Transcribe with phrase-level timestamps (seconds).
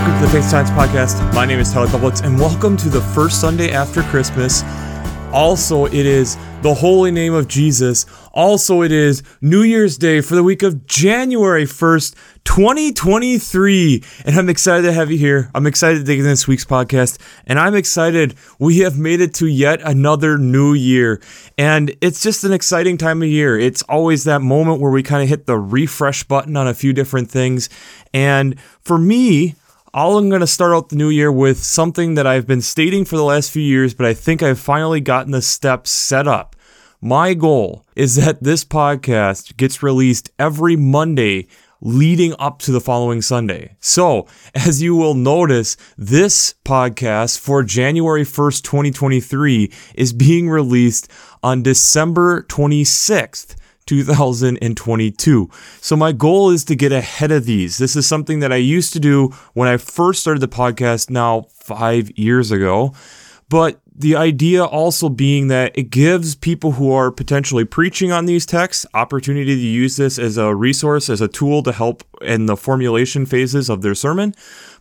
[0.00, 1.34] welcome to the Faith Science Podcast.
[1.34, 4.62] My name is Tyler Bublitz, and welcome to the first Sunday after Christmas.
[5.30, 8.06] Also, it is the holy name of Jesus.
[8.32, 14.02] Also, it is New Year's Day for the week of January 1st, 2023.
[14.24, 15.50] And I'm excited to have you here.
[15.54, 17.18] I'm excited to dig into this week's podcast.
[17.46, 21.20] And I'm excited we have made it to yet another new year.
[21.58, 23.58] And it's just an exciting time of year.
[23.58, 26.94] It's always that moment where we kind of hit the refresh button on a few
[26.94, 27.68] different things.
[28.14, 29.56] And for me,
[29.92, 33.04] all I'm going to start out the new year with something that I've been stating
[33.04, 36.54] for the last few years, but I think I've finally gotten the steps set up.
[37.00, 41.48] My goal is that this podcast gets released every Monday
[41.80, 43.74] leading up to the following Sunday.
[43.80, 51.10] So, as you will notice, this podcast for January 1st, 2023 is being released
[51.42, 53.56] on December 26th.
[53.90, 55.50] 2022.
[55.80, 57.78] So my goal is to get ahead of these.
[57.78, 61.46] This is something that I used to do when I first started the podcast now
[61.50, 62.94] 5 years ago.
[63.48, 68.46] But the idea also being that it gives people who are potentially preaching on these
[68.46, 72.56] texts opportunity to use this as a resource, as a tool to help in the
[72.56, 74.34] formulation phases of their sermon,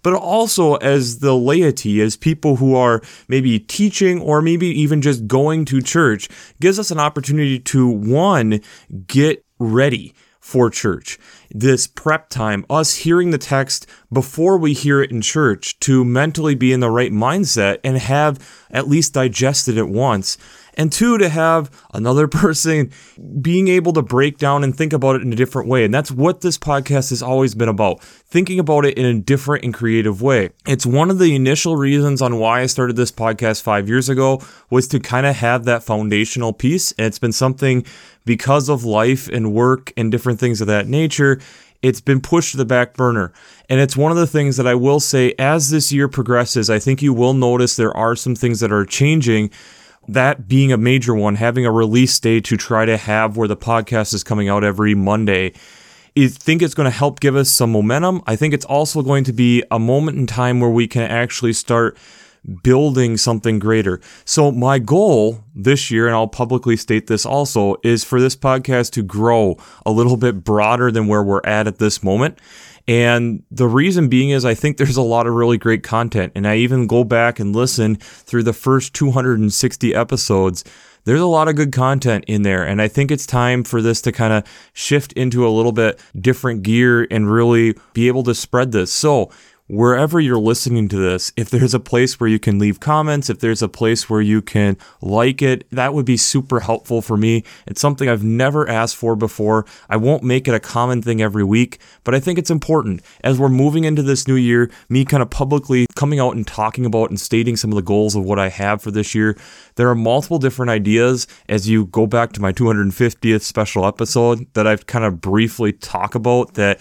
[0.04, 5.28] but also as the laity, as people who are maybe teaching or maybe even just
[5.28, 8.62] going to church, gives us an opportunity to one,
[9.08, 11.20] get ready for church.
[11.52, 16.56] This prep time, us hearing the text before we hear it in church to mentally
[16.56, 18.40] be in the right mindset and have
[18.72, 20.38] at least digested it once.
[20.80, 22.92] And two, to have another person
[23.42, 25.84] being able to break down and think about it in a different way.
[25.84, 29.66] And that's what this podcast has always been about thinking about it in a different
[29.66, 30.52] and creative way.
[30.66, 34.42] It's one of the initial reasons on why I started this podcast five years ago
[34.70, 36.94] was to kind of have that foundational piece.
[36.94, 37.86] And it's been something
[38.24, 41.42] because of life and work and different things of that nature
[41.82, 43.32] it's been pushed to the back burner.
[43.70, 46.78] And it's one of the things that I will say as this year progresses, I
[46.78, 49.50] think you will notice there are some things that are changing
[50.14, 53.58] that being a major one, having a release day to try to have where the
[53.58, 55.54] podcast is coming out every Monday.
[56.18, 58.22] I think it's going to help give us some momentum.
[58.28, 61.54] I think it's also going to be a moment in time where we can actually
[61.54, 61.98] start
[62.64, 64.00] building something greater.
[64.26, 68.92] So, my goal this year, and I'll publicly state this also, is for this podcast
[68.92, 72.40] to grow a little bit broader than where we're at at this moment.
[72.90, 76.32] And the reason being is I think there's a lot of really great content.
[76.34, 80.64] And I even go back and listen through the first 260 episodes.
[81.04, 82.66] There's a lot of good content in there.
[82.66, 86.04] And I think it's time for this to kind of shift into a little bit
[86.20, 88.92] different gear and really be able to spread this.
[88.92, 89.30] So
[89.70, 93.40] wherever you're listening to this, if there's a place where you can leave comments, if
[93.40, 97.44] there's a place where you can like it, that would be super helpful for me.
[97.68, 99.68] It's something I've never asked for before.
[99.88, 103.38] I won't make it a common thing every week, but I think it's important as
[103.38, 107.12] we're moving into this new year, me kind of publicly coming out and talking about
[107.12, 109.38] and stating some of the goals of what I have for this year.
[109.76, 114.66] There are multiple different ideas as you go back to my 250th special episode that
[114.66, 116.80] I've kind of briefly talk about that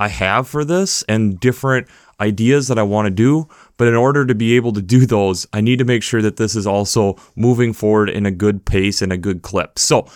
[0.00, 1.88] I have for this and different
[2.20, 3.48] ideas that I want to do.
[3.76, 6.36] But in order to be able to do those, I need to make sure that
[6.36, 9.78] this is also moving forward in a good pace and a good clip.
[9.78, 10.06] So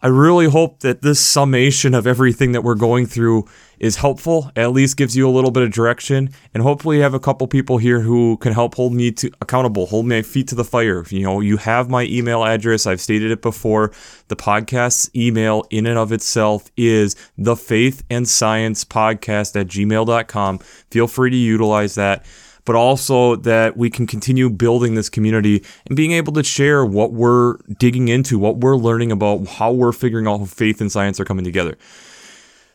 [0.00, 3.46] I really hope that this summation of everything that we're going through
[3.80, 7.14] is helpful, at least gives you a little bit of direction, and hopefully you have
[7.14, 10.54] a couple people here who can help hold me to accountable, hold my feet to
[10.54, 11.04] the fire.
[11.10, 12.86] You know, you have my email address.
[12.86, 13.90] I've stated it before.
[14.28, 20.58] The podcast's email in and of itself is the faith and science podcast at gmail.com.
[20.58, 22.24] Feel free to utilize that
[22.68, 27.14] but also that we can continue building this community and being able to share what
[27.14, 31.18] we're digging into, what we're learning about, how we're figuring out how faith and science
[31.18, 31.78] are coming together.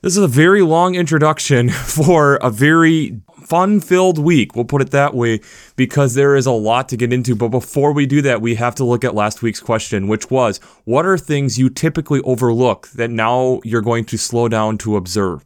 [0.01, 4.55] This is a very long introduction for a very fun filled week.
[4.55, 5.41] We'll put it that way
[5.75, 7.35] because there is a lot to get into.
[7.35, 10.57] But before we do that, we have to look at last week's question, which was
[10.85, 15.45] what are things you typically overlook that now you're going to slow down to observe?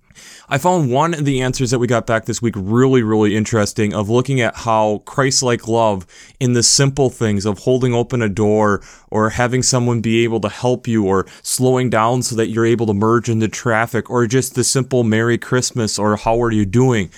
[0.49, 3.93] I found one of the answers that we got back this week really, really interesting
[3.93, 6.07] of looking at how Christ like love
[6.39, 8.81] in the simple things of holding open a door
[9.11, 12.85] or having someone be able to help you or slowing down so that you're able
[12.85, 17.09] to merge into traffic or just the simple Merry Christmas or how are you doing.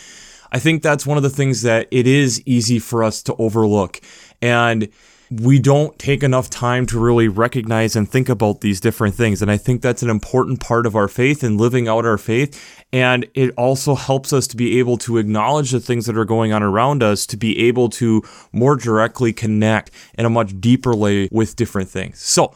[0.52, 4.02] I think that's one of the things that it is easy for us to overlook.
[4.42, 4.90] And
[5.32, 9.42] we don't take enough time to really recognize and think about these different things.
[9.42, 12.84] And I think that's an important part of our faith and living out our faith.
[12.92, 16.52] And it also helps us to be able to acknowledge the things that are going
[16.52, 21.30] on around us, to be able to more directly connect in a much deeper way
[21.32, 22.20] with different things.
[22.20, 22.56] So,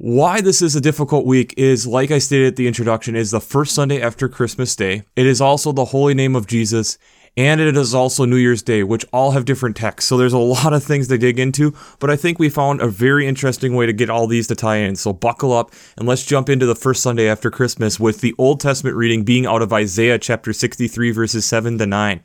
[0.00, 3.40] why this is a difficult week is, like I stated at the introduction, is the
[3.40, 5.02] first Sunday after Christmas Day.
[5.16, 6.98] It is also the holy name of Jesus
[7.38, 10.08] and it is also New Year's Day, which all have different texts.
[10.08, 12.88] So there's a lot of things to dig into, but I think we found a
[12.88, 14.96] very interesting way to get all these to tie in.
[14.96, 18.58] So buckle up and let's jump into the first Sunday after Christmas with the Old
[18.58, 22.20] Testament reading being out of Isaiah chapter 63, verses 7 to 9.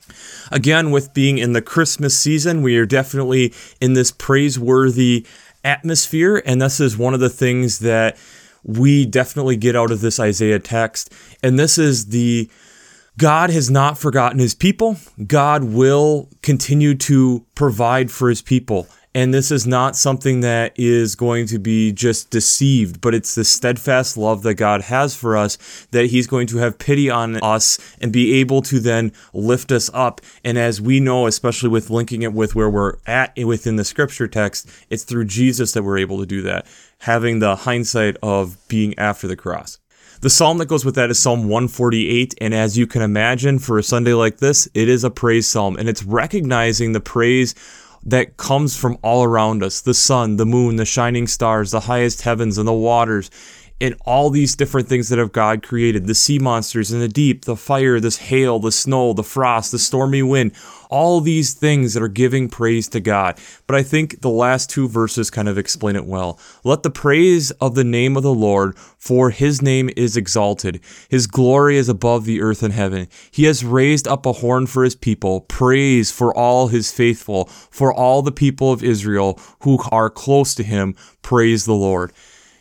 [0.52, 5.28] Again, with being in the Christmas season, we are definitely in this praiseworthy
[5.64, 8.18] atmosphere, and this is one of the things that
[8.64, 11.14] we definitely get out of this Isaiah text.
[11.44, 12.50] And this is the
[13.18, 14.98] God has not forgotten his people.
[15.26, 18.88] God will continue to provide for his people.
[19.16, 23.44] And this is not something that is going to be just deceived, but it's the
[23.44, 27.78] steadfast love that God has for us that He's going to have pity on us
[28.02, 30.20] and be able to then lift us up.
[30.44, 34.28] And as we know, especially with linking it with where we're at within the scripture
[34.28, 36.66] text, it's through Jesus that we're able to do that,
[37.00, 39.78] having the hindsight of being after the cross.
[40.24, 42.36] The psalm that goes with that is Psalm 148.
[42.40, 45.76] And as you can imagine, for a Sunday like this, it is a praise psalm.
[45.76, 47.54] And it's recognizing the praise
[48.06, 52.22] that comes from all around us the sun, the moon, the shining stars, the highest
[52.22, 53.30] heavens, and the waters
[53.82, 57.46] and all these different things that have God created the sea monsters in the deep,
[57.46, 60.54] the fire, this hail, the snow, the frost, the stormy wind,
[60.90, 63.38] all these things that are giving praise to God.
[63.68, 66.40] But I think the last two verses kind of explain it well.
[66.64, 70.80] Let the praise of the name of the Lord, for his name is exalted.
[71.10, 73.08] His glory is above the earth and heaven.
[73.32, 77.94] He has raised up a horn for his people, praise for all his faithful, for
[77.94, 80.96] all the people of Israel who are close to him.
[81.22, 82.14] Praise the Lord.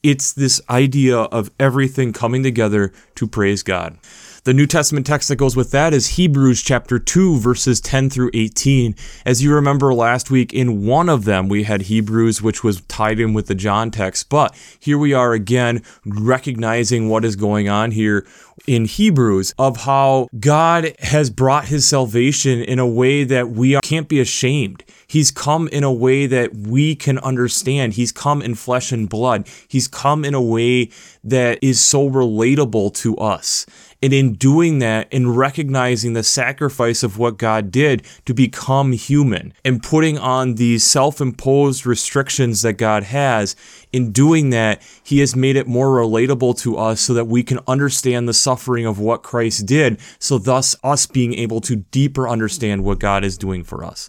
[0.02, 3.98] It's this idea of everything coming together to praise God.
[4.44, 8.32] The New Testament text that goes with that is Hebrews chapter 2, verses 10 through
[8.34, 8.96] 18.
[9.24, 13.20] As you remember last week, in one of them, we had Hebrews, which was tied
[13.20, 14.28] in with the John text.
[14.28, 18.26] But here we are again, recognizing what is going on here
[18.66, 24.08] in Hebrews of how God has brought his salvation in a way that we can't
[24.08, 24.82] be ashamed.
[25.06, 27.92] He's come in a way that we can understand.
[27.94, 29.46] He's come in flesh and blood.
[29.68, 30.90] He's come in a way
[31.22, 33.66] that is so relatable to us.
[34.02, 39.54] And in doing that in recognizing the sacrifice of what God did to become human
[39.64, 43.54] and putting on these self imposed restrictions that God has,
[43.92, 47.60] in doing that, He has made it more relatable to us so that we can
[47.68, 50.00] understand the suffering of what Christ did.
[50.18, 54.08] So, thus, us being able to deeper understand what God is doing for us.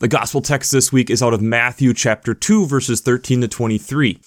[0.00, 4.18] The gospel text this week is out of Matthew chapter 2, verses 13 to 23.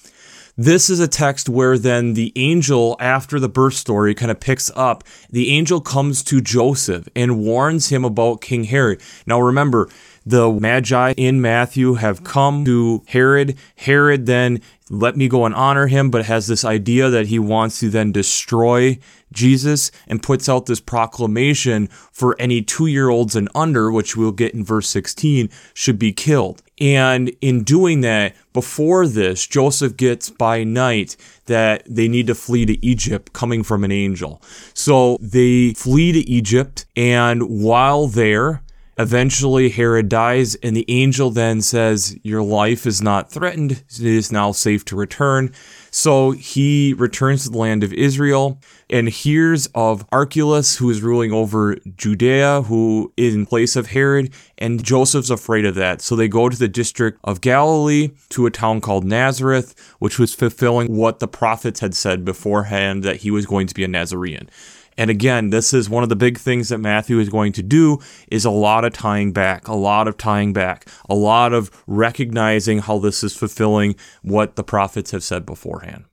[0.56, 4.70] This is a text where then the angel, after the birth story, kind of picks
[4.76, 5.04] up.
[5.32, 9.02] The angel comes to Joseph and warns him about King Herod.
[9.26, 9.90] Now remember,
[10.26, 13.58] the Magi in Matthew have come to Herod.
[13.76, 17.80] Herod then let me go and honor him, but has this idea that he wants
[17.80, 19.00] to then destroy
[19.32, 24.32] Jesus and puts out this proclamation for any two year olds and under, which we'll
[24.32, 26.62] get in verse 16, should be killed.
[26.80, 31.16] And in doing that, before this, Joseph gets by night
[31.46, 34.42] that they need to flee to Egypt coming from an angel.
[34.74, 38.63] So they flee to Egypt, and while there,
[39.00, 43.72] Eventually, Herod dies, and the angel then says, Your life is not threatened.
[43.72, 45.52] It is now safe to return.
[45.90, 48.60] So he returns to the land of Israel
[48.90, 54.32] and hears of Archelaus, who is ruling over Judea, who is in place of Herod,
[54.60, 56.02] and Joseph's afraid of that.
[56.02, 60.36] So they go to the district of Galilee to a town called Nazareth, which was
[60.36, 64.50] fulfilling what the prophets had said beforehand that he was going to be a Nazarene.
[64.98, 68.00] And again, this is one of the big things that Matthew is going to do
[68.30, 72.80] is a lot of tying back, a lot of tying back, a lot of recognizing
[72.80, 76.06] how this is fulfilling what the prophets have said beforehand.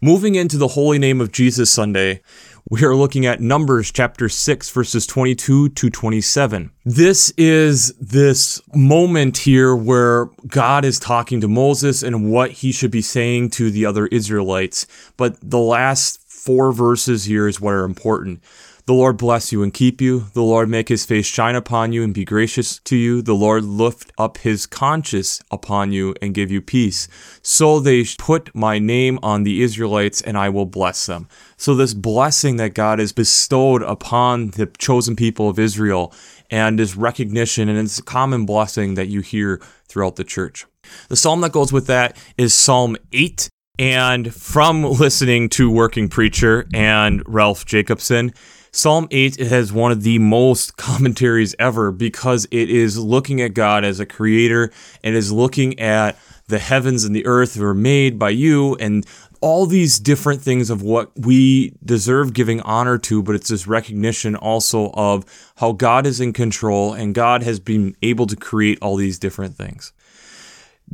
[0.00, 2.22] Moving into the Holy Name of Jesus Sunday,
[2.68, 6.70] we are looking at Numbers chapter 6, verses 22 to 27.
[6.84, 12.90] This is this moment here where God is talking to Moses and what he should
[12.90, 14.86] be saying to the other Israelites.
[15.16, 18.42] But the last four verses here is what are important.
[18.84, 20.26] The Lord bless you and keep you.
[20.32, 23.22] The Lord make his face shine upon you and be gracious to you.
[23.22, 27.06] The Lord lift up his conscience upon you and give you peace.
[27.42, 31.28] So they put my name on the Israelites and I will bless them.
[31.56, 36.12] So this blessing that God has bestowed upon the chosen people of Israel
[36.50, 40.66] and his recognition and it's a common blessing that you hear throughout the church.
[41.08, 46.66] The psalm that goes with that is Psalm 8 and from listening to Working Preacher
[46.74, 48.34] and Rolf Jacobson,
[48.70, 53.84] Psalm 8 has one of the most commentaries ever because it is looking at God
[53.84, 54.70] as a creator
[55.02, 59.06] and is looking at the heavens and the earth were made by you and
[59.40, 64.36] all these different things of what we deserve giving honor to, but it's this recognition
[64.36, 65.24] also of
[65.56, 69.56] how God is in control and God has been able to create all these different
[69.56, 69.92] things.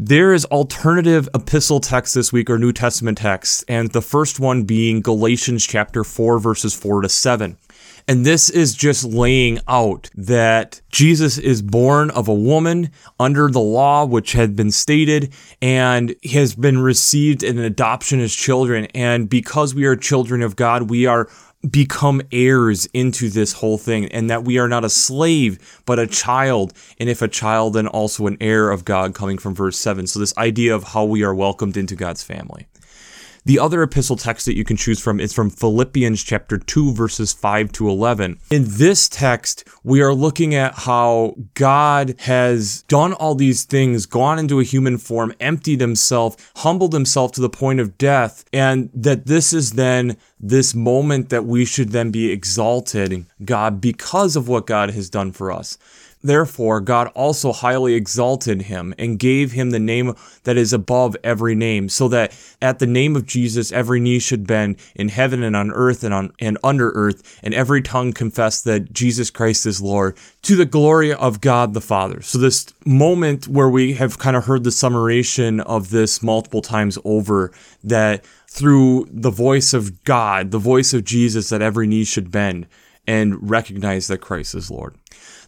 [0.01, 4.63] There is alternative epistle text this week or New Testament text, and the first one
[4.63, 7.57] being Galatians chapter 4 verses 4 to 7.
[8.07, 13.59] And this is just laying out that Jesus is born of a woman under the
[13.59, 18.85] law, which had been stated, and has been received in adoption as children.
[18.95, 21.29] And because we are children of God, we are
[21.69, 26.07] become heirs into this whole thing and that we are not a slave but a
[26.07, 26.73] child.
[26.99, 30.19] And if a child then also an heir of God coming from verse 7 so
[30.19, 32.67] this idea of how we are welcomed into God's family.
[33.49, 37.33] The other epistle text that you can choose from is from Philippians chapter 2 verses
[37.33, 38.39] 5 to 11.
[38.51, 44.39] In this text, we are looking at how God has done all these things, gone
[44.39, 49.25] into a human form, emptied himself, humbled himself to the point of death, and that
[49.25, 54.67] this is then this moment that we should then be exalted God because of what
[54.67, 55.79] God has done for us.
[56.23, 61.55] Therefore, God also highly exalted him and gave him the name that is above every
[61.55, 65.55] name, so that at the name of Jesus every knee should bend in heaven and
[65.55, 69.81] on earth and on and under earth, and every tongue confess that Jesus Christ is
[69.81, 72.21] Lord, to the glory of God the Father.
[72.21, 76.99] So this moment where we have kind of heard the summation of this multiple times
[77.05, 77.53] over
[77.85, 78.25] that
[78.59, 82.67] through the voice of God, the voice of Jesus, that every knee should bend
[83.07, 84.95] and recognize that Christ is Lord.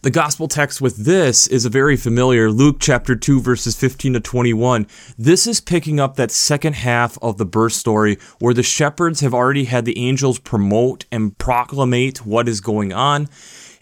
[0.01, 4.19] The gospel text with this is a very familiar Luke chapter 2 verses 15 to
[4.19, 4.87] 21.
[5.15, 9.33] This is picking up that second half of the birth story where the shepherds have
[9.33, 13.27] already had the angels promote and proclamate what is going on.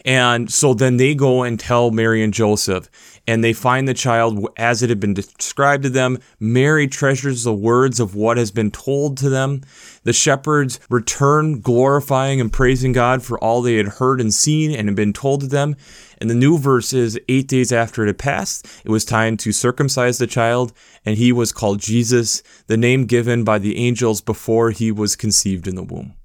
[0.04, 2.90] And so then they go and tell Mary and Joseph,
[3.30, 6.18] and they find the child as it had been described to them.
[6.40, 9.62] Mary treasures the words of what has been told to them.
[10.02, 14.88] The shepherds return, glorifying and praising God for all they had heard and seen and
[14.88, 15.76] had been told to them.
[16.18, 19.52] And the new verse is eight days after it had passed, it was time to
[19.52, 20.72] circumcise the child,
[21.06, 25.68] and he was called Jesus, the name given by the angels before he was conceived
[25.68, 26.16] in the womb.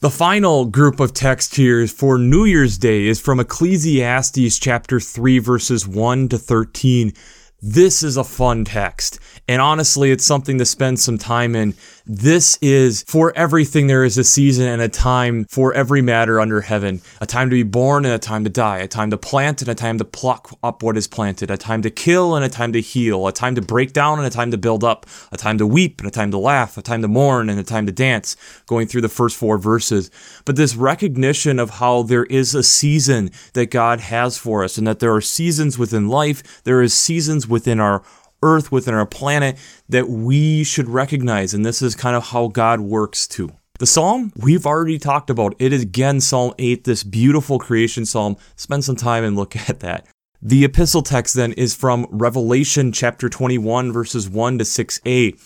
[0.00, 5.38] The final group of text here for New Year's Day is from Ecclesiastes chapter 3
[5.40, 7.12] verses 1 to 13.
[7.60, 9.18] This is a fun text.
[9.46, 11.74] And honestly, it's something to spend some time in.
[12.06, 16.60] This is for everything there is a season and a time for every matter under
[16.60, 17.00] heaven.
[17.20, 18.78] A time to be born and a time to die.
[18.78, 21.50] A time to plant and a time to pluck up what is planted.
[21.50, 23.26] A time to kill and a time to heal.
[23.26, 25.06] A time to break down and a time to build up.
[25.32, 26.78] A time to weep and a time to laugh.
[26.78, 28.36] A time to mourn and a time to dance.
[28.66, 30.10] Going through the first four verses.
[30.44, 34.86] But this recognition of how there is a season that God has for us and
[34.86, 36.62] that there are seasons within life.
[36.64, 38.02] There is seasons within our
[38.42, 41.54] earth, within our planet that we should recognize.
[41.54, 43.50] And this is kind of how God works too.
[43.78, 45.54] The psalm we've already talked about.
[45.58, 48.36] It is again Psalm 8, this beautiful creation psalm.
[48.56, 50.06] Spend some time and look at that.
[50.42, 55.38] The epistle text then is from Revelation chapter 21, verses 1 to 6a.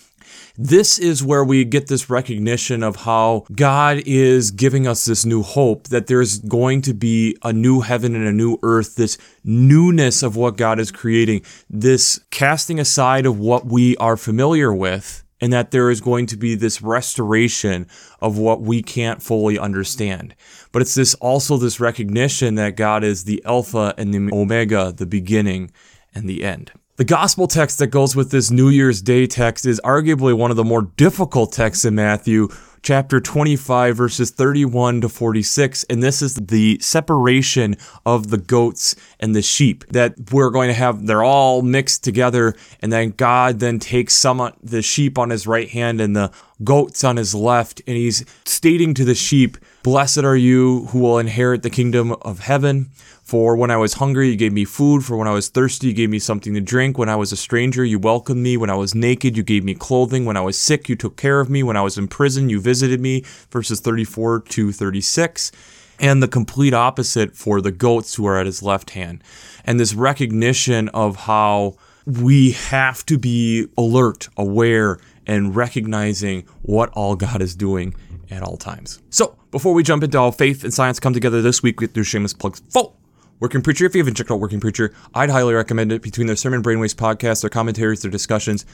[0.57, 5.43] This is where we get this recognition of how God is giving us this new
[5.43, 10.23] hope that there's going to be a new heaven and a new earth, this newness
[10.23, 15.53] of what God is creating, this casting aside of what we are familiar with, and
[15.53, 17.89] that there is going to be this restoration
[18.21, 20.37] of what we can't fully understand.
[20.75, 25.07] But it's this also this recognition that God is the Alpha and the Omega, the
[25.07, 25.71] beginning
[26.13, 26.73] and the end.
[26.97, 30.57] The gospel text that goes with this New Year's Day text is arguably one of
[30.57, 32.49] the more difficult texts in Matthew,
[32.83, 35.85] chapter 25, verses 31 to 46.
[35.85, 40.75] And this is the separation of the goats and the sheep that we're going to
[40.75, 41.07] have.
[41.07, 42.53] They're all mixed together.
[42.81, 46.33] And then God then takes some the sheep on his right hand and the
[46.65, 47.81] goats on his left.
[47.87, 52.39] And he's stating to the sheep, Blessed are you who will inherit the kingdom of
[52.39, 52.87] heaven.
[53.23, 55.05] For when I was hungry, you gave me food.
[55.05, 56.97] For when I was thirsty, you gave me something to drink.
[56.97, 58.57] When I was a stranger, you welcomed me.
[58.57, 60.25] When I was naked, you gave me clothing.
[60.25, 61.63] When I was sick, you took care of me.
[61.63, 63.25] When I was in prison, you visited me.
[63.51, 65.53] Verses 34 to 36.
[66.01, 69.23] And the complete opposite for the goats who are at his left hand.
[69.67, 71.77] And this recognition of how
[72.07, 77.95] we have to be alert, aware, and recognizing what all God is doing
[78.31, 79.01] at all times.
[79.11, 82.33] So, before we jump into how faith and science come together this week their shameless
[82.33, 82.97] plugs full
[83.41, 86.37] Working Preacher, if you haven't checked out Working Preacher, I'd highly recommend it between their
[86.37, 88.65] Sermon Brainwaves podcast, their commentaries, their discussions.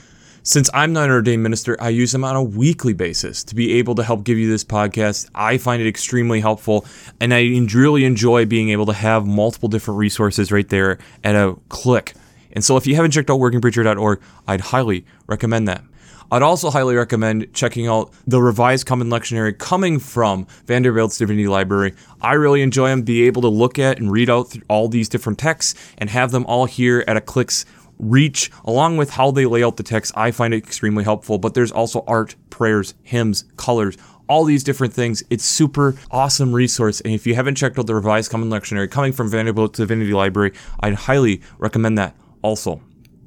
[0.43, 3.73] Since I'm not an ordained minister, I use them on a weekly basis to be
[3.75, 5.29] able to help give you this podcast.
[5.35, 6.87] I find it extremely helpful,
[7.21, 7.41] and I
[7.75, 12.15] really enjoy being able to have multiple different resources right there at a click.
[12.53, 15.85] And so if you haven't checked out workingpreacher.org, I'd highly recommend that.
[16.33, 21.93] I'd also highly recommend checking out the Revised Common Lectionary coming from Vanderbilt's Divinity Library.
[22.21, 25.41] I really enjoy them, be able to look at and read out all these different
[25.41, 27.67] texts and have them all here at a click's
[27.99, 30.13] reach, along with how they lay out the text.
[30.17, 33.97] I find it extremely helpful, but there's also art, prayers, hymns, colors,
[34.29, 35.25] all these different things.
[35.31, 37.01] It's super awesome resource.
[37.01, 40.53] And if you haven't checked out the Revised Common Lectionary coming from Vanderbilt Divinity Library,
[40.79, 42.81] I'd highly recommend that also.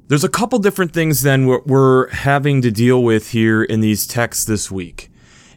[0.06, 4.44] There's a couple different things then we're having to deal with here in these texts
[4.44, 5.10] this week.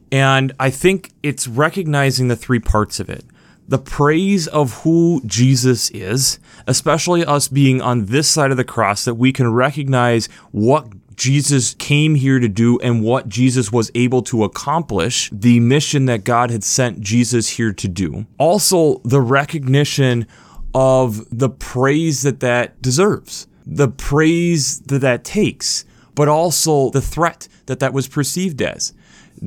[0.10, 3.26] And I think it's recognizing the three parts of it
[3.68, 9.04] the praise of who Jesus is, especially us being on this side of the cross,
[9.04, 10.88] that we can recognize what
[11.18, 16.24] Jesus came here to do and what Jesus was able to accomplish, the mission that
[16.24, 18.26] God had sent Jesus here to do.
[18.38, 20.28] Also, the recognition
[20.74, 25.84] of the praise that that deserves, the praise that that takes,
[26.16, 28.94] but also the threat that that was perceived as,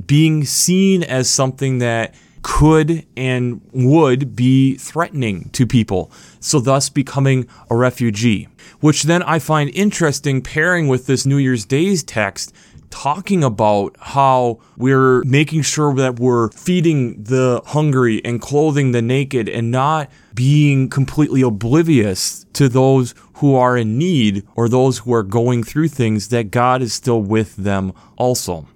[0.06, 7.46] being seen as something that could and would be threatening to people, so thus becoming
[7.70, 8.48] a refugee.
[8.80, 12.54] Which then I find interesting pairing with this New Year's Days text
[12.90, 19.48] talking about how we're making sure that we're feeding the hungry and clothing the naked
[19.48, 25.22] and not being completely oblivious to those who are in need or those who are
[25.22, 28.66] going through things that God is still with them also.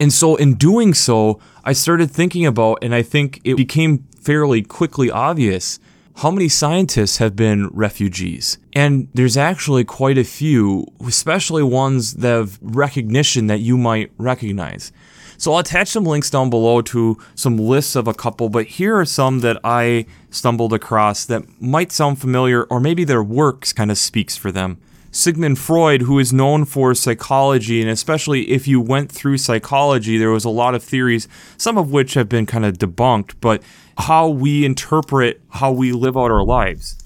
[0.00, 4.62] And so in doing so, I started thinking about, and I think it became fairly
[4.62, 5.78] quickly obvious
[6.18, 8.58] how many scientists have been refugees?
[8.72, 14.92] And there's actually quite a few, especially ones that have recognition that you might recognize.
[15.36, 18.96] So I'll attach some links down below to some lists of a couple, but here
[18.96, 23.90] are some that I stumbled across that might sound familiar, or maybe their works kind
[23.90, 24.78] of speaks for them.
[25.14, 30.32] Sigmund Freud, who is known for psychology, and especially if you went through psychology, there
[30.32, 33.62] was a lot of theories, some of which have been kind of debunked, but
[33.96, 36.98] how we interpret how we live out our lives.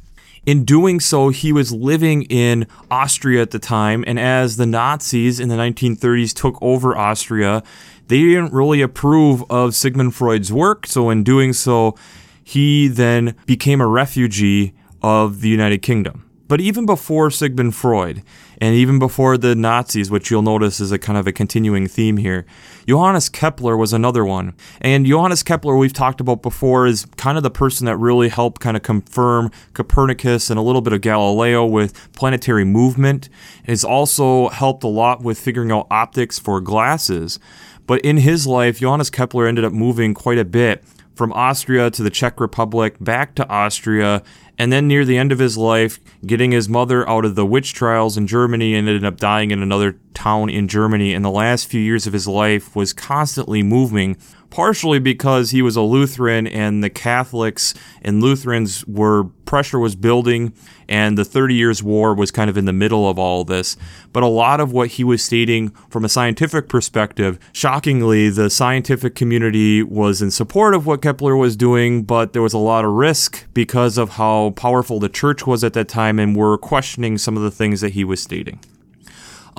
[0.47, 5.39] In doing so, he was living in Austria at the time, and as the Nazis
[5.39, 7.63] in the 1930s took over Austria,
[8.07, 11.95] they didn't really approve of Sigmund Freud's work, so in doing so,
[12.43, 16.25] he then became a refugee of the United Kingdom.
[16.49, 18.23] But even before Sigmund Freud,
[18.59, 22.17] and even before the Nazis, which you'll notice is a kind of a continuing theme
[22.17, 22.47] here,
[22.89, 24.55] Johannes Kepler was another one.
[24.81, 28.63] And Johannes Kepler, we've talked about before, is kind of the person that really helped
[28.63, 33.29] kind of confirm Copernicus and a little bit of Galileo with planetary movement.
[33.67, 37.39] It's also helped a lot with figuring out optics for glasses.
[37.87, 40.83] But in his life, Johannes Kepler ended up moving quite a bit
[41.19, 44.23] from Austria to the Czech Republic, back to Austria,
[44.57, 47.75] and then near the end of his life, getting his mother out of the witch
[47.75, 51.13] trials in Germany and ended up dying in another town in Germany.
[51.13, 54.17] In the last few years of his life, was constantly moving
[54.59, 60.53] partially because he was a Lutheran and the Catholics and Lutherans were pressure was building
[60.89, 63.77] and the 30 years war was kind of in the middle of all this.
[64.13, 69.15] But a lot of what he was stating from a scientific perspective shockingly the scientific
[69.15, 72.91] community was in support of what Kepler was doing but there was a lot of
[72.91, 77.37] risk because of how powerful the church was at that time and were questioning some
[77.37, 78.59] of the things that he was stating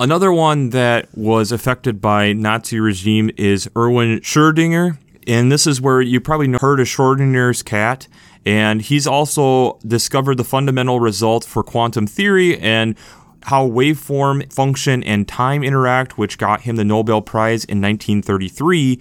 [0.00, 6.00] Another one that was affected by Nazi regime is Erwin Schrödinger, and this is where
[6.00, 8.08] you probably heard of Schrodinger's cat.
[8.46, 12.96] And he's also discovered the fundamental result for quantum theory and
[13.42, 19.00] how waveform, function, and time interact, which got him the Nobel Prize in 1933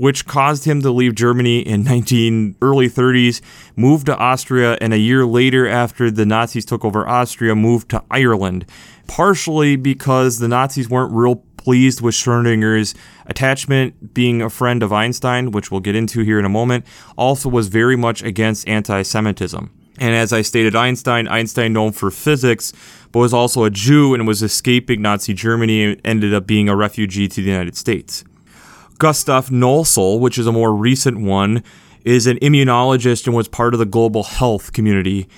[0.00, 3.42] which caused him to leave Germany in 19 early 30s,
[3.76, 8.02] moved to Austria, and a year later, after the Nazis took over Austria, moved to
[8.10, 8.64] Ireland
[9.10, 12.94] partially because the Nazis weren't real pleased with Schrodinger's
[13.26, 16.86] attachment, being a friend of Einstein, which we'll get into here in a moment,
[17.18, 19.68] also was very much against anti Semitism.
[19.98, 22.72] And as I stated, Einstein, Einstein known for physics,
[23.10, 26.76] but was also a Jew and was escaping Nazi Germany and ended up being a
[26.76, 28.22] refugee to the United States.
[28.98, 31.64] Gustav Nossal, which is a more recent one,
[32.04, 35.28] is an immunologist and was part of the global health community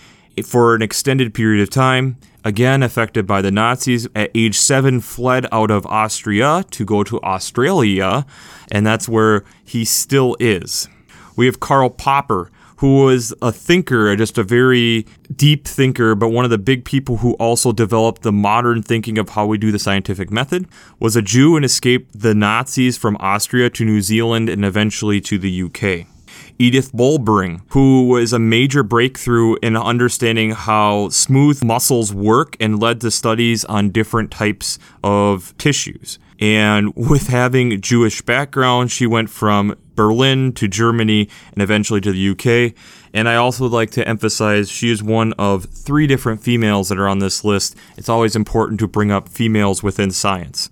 [0.45, 5.47] for an extended period of time again affected by the Nazis, at age seven fled
[5.53, 8.27] out of Austria to go to Australia,
[8.71, 10.89] and that's where he still is.
[11.37, 16.45] We have Karl Popper, who was a thinker, just a very deep thinker, but one
[16.45, 19.79] of the big people who also developed the modern thinking of how we do the
[19.79, 20.67] scientific method,
[20.99, 25.39] was a Jew and escaped the Nazis from Austria to New Zealand and eventually to
[25.39, 26.12] the UK.
[26.59, 33.01] Edith Bulbring, who was a major breakthrough in understanding how smooth muscles work and led
[33.01, 36.19] to studies on different types of tissues.
[36.41, 42.31] And with having Jewish background, she went from Berlin to Germany and eventually to the
[42.31, 42.75] UK.
[43.15, 47.09] And I also like to emphasize she is one of three different females that are
[47.09, 47.77] on this list.
[47.97, 50.71] It's always important to bring up females within science.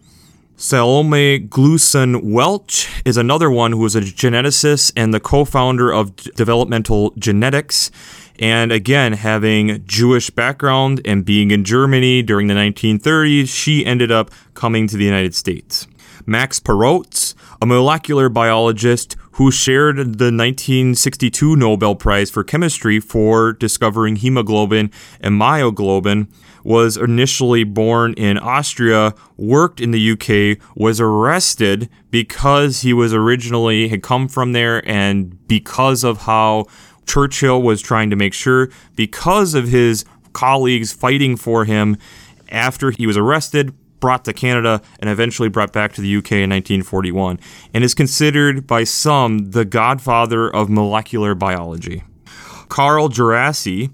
[0.62, 6.14] Salome Gluecksohn Waelsch is another one who is a geneticist and the co founder of
[6.16, 7.90] Developmental Genetics.
[8.38, 14.30] And again, having Jewish background and being in Germany during the 1930s, she ended up
[14.52, 15.86] coming to the United States.
[16.26, 24.16] Max Perutz, a molecular biologist who shared the 1962 Nobel Prize for Chemistry for discovering
[24.16, 26.28] hemoglobin and myoglobin,
[26.62, 33.88] was initially born in Austria, worked in the UK, was arrested because he was originally
[33.88, 36.66] had come from there and because of how
[37.06, 41.96] Churchill was trying to make sure, because of his colleagues fighting for him
[42.50, 46.50] after he was arrested, brought to Canada, and eventually brought back to the UK in
[46.50, 47.38] 1941,
[47.72, 52.02] and is considered by some the godfather of molecular biology.
[52.68, 53.90] Carl Djerassi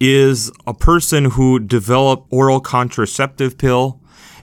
[0.00, 4.00] is a person who developed oral contraceptive pill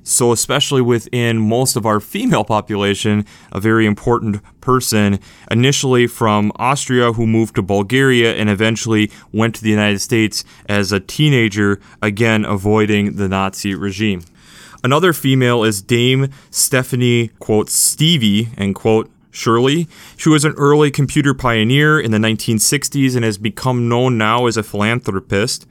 [0.07, 7.13] so, especially within most of our female population, a very important person, initially from Austria,
[7.13, 12.45] who moved to Bulgaria and eventually went to the United States as a teenager, again,
[12.45, 14.21] avoiding the Nazi regime.
[14.85, 19.87] Another female is Dame Stephanie, quote, Stevie, end quote, Shirley.
[20.15, 24.57] She was an early computer pioneer in the 1960s and has become known now as
[24.57, 25.65] a philanthropist.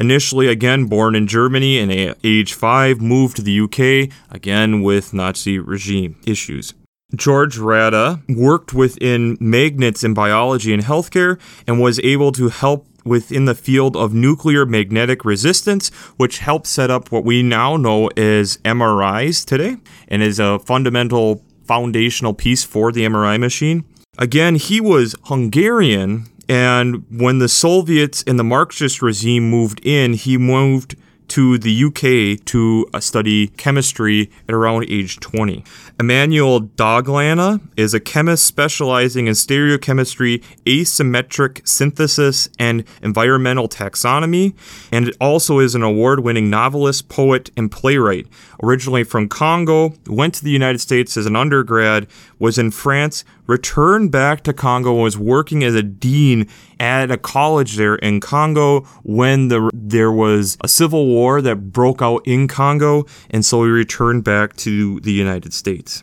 [0.00, 5.14] Initially, again, born in Germany and at age five, moved to the UK, again with
[5.14, 6.74] Nazi regime issues.
[7.14, 13.44] George Radda worked within magnets in biology and healthcare and was able to help within
[13.44, 18.58] the field of nuclear magnetic resistance, which helped set up what we now know as
[18.58, 19.76] MRIs today
[20.08, 23.84] and is a fundamental foundational piece for the MRI machine.
[24.18, 30.38] Again, he was Hungarian and when the Soviets and the Marxist regime moved in, he
[30.38, 30.94] moved
[31.28, 35.64] to the UK to uh, study chemistry at around age 20.
[35.98, 44.54] Emmanuel Dongala is a chemist specializing in stereochemistry, asymmetric synthesis, and environmental taxonomy,
[44.92, 48.26] and also is an award winning novelist, poet, and playwright.
[48.62, 52.06] Originally from Congo, went to the United States as an undergrad,
[52.38, 57.16] was in France, returned back to Congo, and was working as a dean at a
[57.16, 62.48] college there in Congo when the, there was a civil war that broke out in
[62.48, 66.02] Congo, and so he returned back to the United States.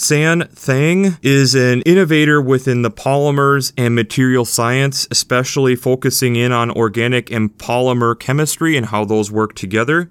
[0.00, 6.70] San Thang is an innovator within the polymers and material science, especially focusing in on
[6.70, 10.10] organic and polymer chemistry and how those work together.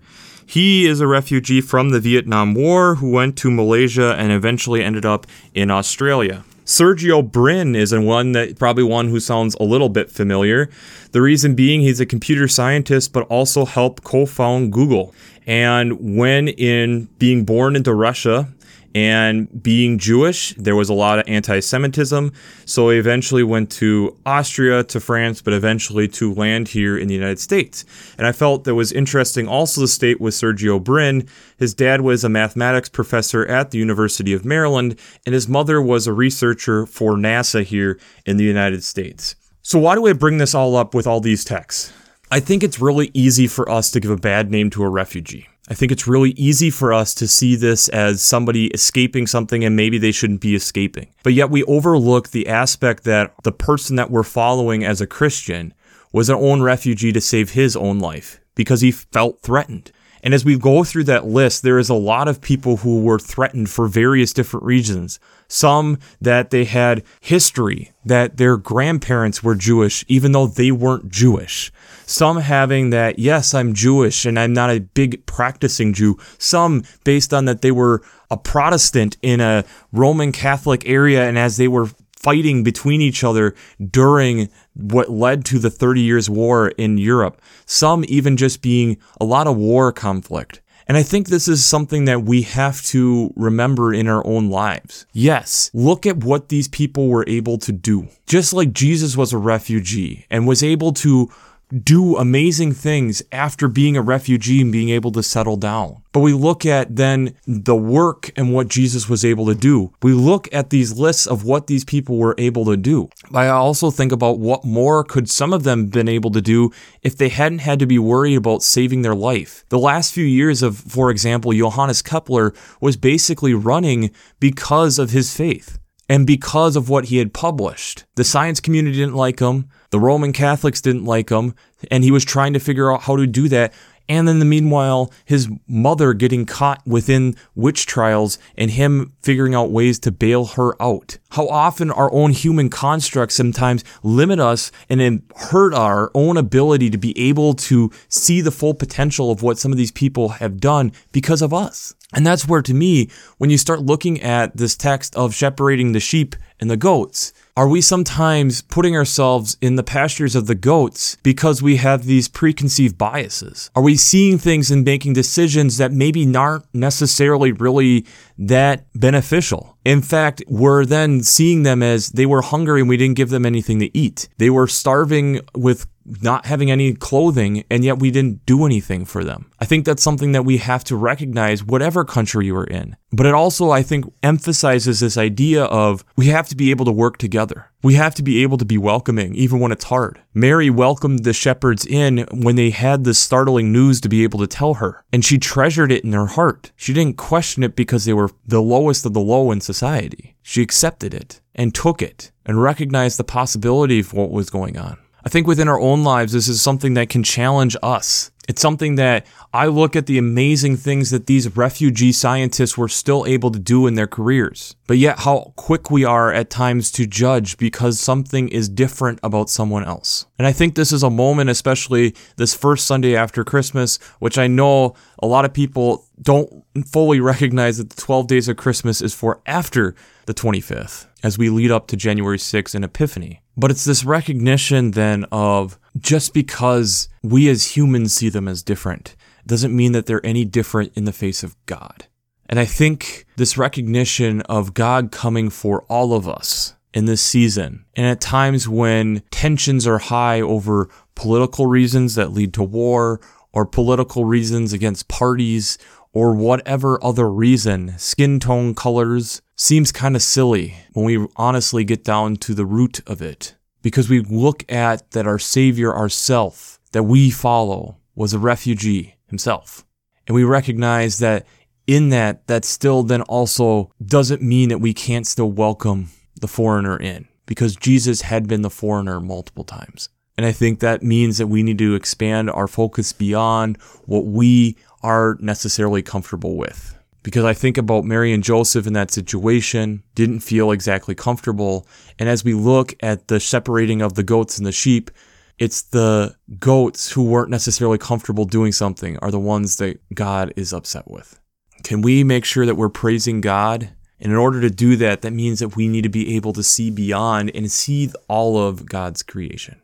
[0.50, 5.06] He is a refugee from the Vietnam War who went to Malaysia and eventually ended
[5.06, 6.44] up in Australia.
[6.66, 10.68] Sergey Brin is one that probably one who sounds a little bit familiar.
[11.12, 15.14] The reason being he's a computer scientist but also helped co-found Google.
[15.46, 18.52] And when in being born into Russia
[18.96, 22.32] and being Jewish, there was a lot of anti Semitism.
[22.66, 27.14] So he eventually went to Austria, to France, but eventually to land here in the
[27.14, 27.86] United States.
[28.18, 31.28] And I felt that was interesting also to state with Sergey Brin.
[31.58, 36.08] His dad was a mathematics professor at the University of Maryland, and his mother was
[36.08, 39.36] a researcher for NASA here in the United States.
[39.62, 41.94] So, why do I bring this all up with all these texts?
[42.32, 45.48] I think it's really easy for us to give a bad name to a refugee.
[45.70, 49.76] I think it's really easy for us to see this as somebody escaping something and
[49.76, 51.10] maybe they shouldn't be escaping.
[51.24, 55.76] But yet we overlook the aspect that the person that we're following as a Christian
[56.12, 59.92] was an own refugee to save his own life because he felt threatened.
[60.24, 63.20] And as we go through that list, there is a lot of people who were
[63.20, 65.20] threatened for various different reasons.
[65.48, 71.72] Some that they had history, that their grandparents were Jewish, even though they weren't Jewish.
[72.10, 76.18] Some having that, yes, I'm Jewish and I'm not a big practicing Jew.
[76.40, 81.58] Some based on that they were a Protestant in a Roman Catholic area, and as
[81.58, 83.54] they were fighting between each other
[83.92, 89.26] during what led to the 30 Years' War in Europe, some even just being a
[89.26, 90.62] lot of war conflict.
[90.88, 95.06] And I think this is something that we have to remember in our own lives.
[95.14, 98.08] Yes, look at what these people were able to do.
[98.26, 101.30] Just like Jesus was a refugee and was able to
[101.70, 106.02] do amazing things after being a refugee and being able to settle down.
[106.12, 109.94] But we look at then the work and what Jesus was able to do.
[110.02, 113.10] We look at these lists of what these people were able to do.
[113.34, 116.72] I also think about what more could some of them been able to do
[117.04, 119.64] if they hadn't had to be worried about saving their life.
[119.70, 125.36] The last few years of, for example, Johannes Kepler was basically running because of his
[125.36, 128.04] faith and because of what he had published.
[128.16, 131.54] The science community didn't like him, the Roman Catholics didn't like him,
[131.90, 133.74] and he was trying to figure out how to do that.
[134.10, 139.70] And then the meanwhile, his mother getting caught within witch trials and him figuring out
[139.70, 141.20] ways to bail her out.
[141.30, 146.98] How often our own human constructs sometimes limit us and hurt our own ability to
[146.98, 150.92] be able to see the full potential of what some of these people have done
[151.12, 151.94] because of us.
[152.14, 156.00] And that's where, to me, when you start looking at this text of separating the
[156.00, 161.18] sheep and the goats, are we sometimes putting ourselves in the pastures of the goats
[161.24, 163.70] because we have these preconceived biases?
[163.76, 168.06] Are we seeing things and making decisions that maybe aren't necessarily really
[168.38, 169.78] that beneficial?
[169.86, 173.46] In fact, we're then seeing them as they were hungry and we didn't give them
[173.46, 174.28] anything to eat.
[174.38, 175.88] They were starving with
[176.22, 179.52] not having any clothing, and yet we didn't do anything for them.
[179.60, 182.96] I think that's something that we have to recognize, whatever country you are in.
[183.12, 186.92] But it also, I think, emphasizes this idea of we have to be able to
[186.92, 187.72] work together.
[187.82, 190.22] We have to be able to be welcoming, even when it's hard.
[190.34, 194.48] Mary welcomed the shepherds in when they had the startling news to be able to
[194.48, 196.74] tell her, and she treasured it in her heart.
[196.76, 200.36] She didn't question it because they were the lowest of the low in society.
[200.42, 204.98] She accepted it and took it and recognized the possibility of what was going on.
[205.24, 208.32] I think within our own lives, this is something that can challenge us.
[208.50, 213.24] It's something that I look at the amazing things that these refugee scientists were still
[213.28, 217.06] able to do in their careers, but yet how quick we are at times to
[217.06, 220.26] judge because something is different about someone else.
[220.40, 224.48] And I think this is a moment, especially this first Sunday after Christmas, which I
[224.48, 229.14] know a lot of people don't fully recognize that the 12 days of Christmas is
[229.14, 229.94] for after
[230.26, 233.42] the 25th as we lead up to January 6th and Epiphany.
[233.58, 239.16] But it's this recognition then of just because we as humans see them as different
[239.46, 242.06] doesn't mean that they're any different in the face of God.
[242.48, 247.86] And I think this recognition of God coming for all of us in this season,
[247.96, 253.22] and at times when tensions are high over political reasons that lead to war,
[253.54, 255.78] or political reasons against parties,
[256.14, 262.02] or whatever other reason, skin tone colors, seems kind of silly when we honestly get
[262.02, 263.56] down to the root of it.
[263.82, 269.86] Because we look at that our Savior, ourself, that we follow, was a refugee himself.
[270.28, 271.46] And we recognize that
[271.88, 276.98] in that, that still then also doesn't mean that we can't still welcome the foreigner
[276.98, 280.08] in because Jesus had been the foreigner multiple times.
[280.38, 284.78] And I think that means that we need to expand our focus beyond what we
[285.04, 290.40] are necessarily comfortable with because I think about Mary and Joseph in that situation, didn't
[290.40, 291.88] feel exactly comfortable.
[292.18, 295.12] And as we look at the separating of the goats and the sheep,
[295.58, 300.72] it's the goats who weren't necessarily comfortable doing something are the ones that God is
[300.72, 301.40] upset with.
[301.84, 303.90] Can we make sure that we're praising God?
[304.22, 306.64] And in order to do that, that means that we need to be able to
[306.64, 309.82] see beyond and see all of God's creation.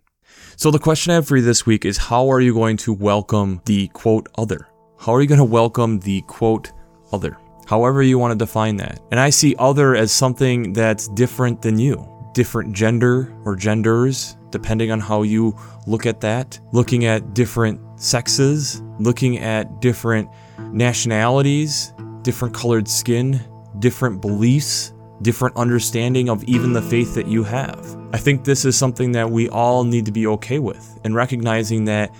[0.58, 2.94] So the question I have for you this week is how are you going to
[2.94, 4.68] welcome the quote other?
[4.98, 6.72] How are you going to welcome the quote
[7.16, 9.00] other, however you want to define that.
[9.12, 14.92] And I see other as something that's different than you, different gender or genders, depending
[14.92, 20.30] on how you look at that, looking at different sexes, looking at different
[20.72, 23.40] nationalities, different colored skin,
[23.80, 27.98] different beliefs, different understanding of even the faith that you have.
[28.14, 31.86] I think this is something that we all need to be okay with and recognizing
[31.86, 32.14] that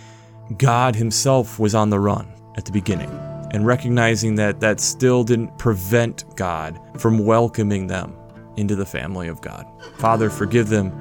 [0.58, 5.58] God Himself was on the run at the beginning and recognizing that that still didn't
[5.58, 8.14] prevent God from welcoming them
[8.58, 9.66] into the family of God.
[9.98, 10.92] Father, forgive them,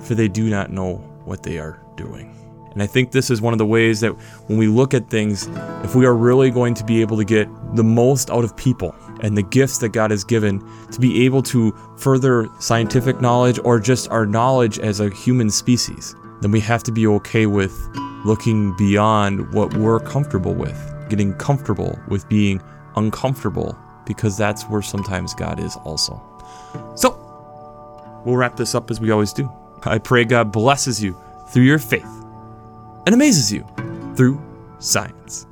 [0.00, 2.34] for they do not know what they are doing.
[2.72, 4.12] And I think this is one of the ways that
[4.46, 5.48] when we look at things,
[5.84, 8.94] if we are really going to be able to get the most out of people
[9.20, 13.78] and the gifts that God has given to be able to further scientific knowledge or
[13.78, 17.74] just our knowledge as a human species, then we have to be okay with
[18.24, 22.62] looking beyond what we're comfortable with getting comfortable with being
[22.96, 26.20] uncomfortable because that's where sometimes God is also.
[26.94, 29.50] So, we'll wrap this up as we always do.
[29.84, 31.16] I pray God blesses you
[31.50, 32.04] through your faith
[33.06, 33.66] and amazes you
[34.14, 34.40] through
[34.78, 35.47] science.